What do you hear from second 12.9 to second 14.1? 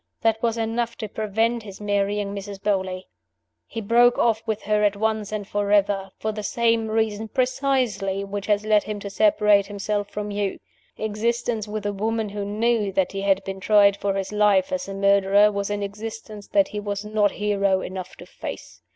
that he had been tried